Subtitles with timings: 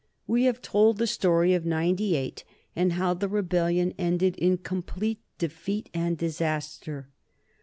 [0.25, 2.43] We have told the story of '98,
[2.75, 7.07] and how the rebellion ended in complete defeat and disaster.